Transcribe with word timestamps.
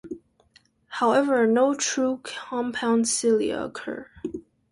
However, 0.87 1.45
no 1.45 1.75
true 1.75 2.21
compound 2.23 3.07
cilia 3.07 3.63
occur. 3.63 4.09